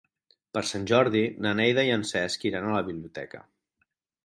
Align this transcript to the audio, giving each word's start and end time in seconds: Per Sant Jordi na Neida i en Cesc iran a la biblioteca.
Per 0.57 0.63
Sant 0.69 0.87
Jordi 0.91 1.21
na 1.47 1.51
Neida 1.59 1.85
i 1.89 1.93
en 1.97 2.07
Cesc 2.13 2.49
iran 2.53 2.69
a 2.69 2.75
la 2.79 2.83
biblioteca. 2.91 3.45